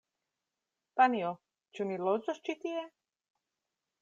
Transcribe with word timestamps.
Panjo, 1.01 1.33
ĉu 1.79 1.87
ni 1.91 2.01
loĝos 2.09 2.43
ĉi 2.49 2.57
tie? 2.65 2.89